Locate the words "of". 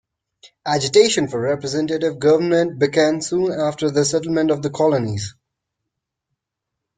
4.49-4.63